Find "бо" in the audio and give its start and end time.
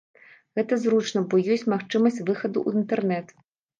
1.33-1.41